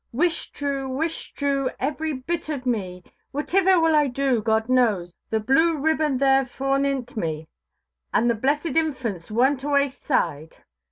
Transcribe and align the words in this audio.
"Whishtrew, 0.11 0.87
whishtrew, 0.89 1.69
every 1.79 2.11
bit 2.11 2.49
of 2.49 2.65
me! 2.65 3.03
Whativer 3.33 3.79
will 3.79 3.95
I 3.95 4.07
do, 4.07 4.41
God 4.41 4.67
knows. 4.67 5.15
The 5.29 5.39
blue 5.39 5.77
ribbon 5.77 6.17
there 6.17 6.43
forenint 6.43 7.15
me, 7.15 7.47
and 8.11 8.27
the 8.27 8.33
blessed 8.33 8.75
infants 8.75 9.29
one 9.29 9.57
to 9.57 9.75
aich 9.75 9.91
side"! 9.93 10.57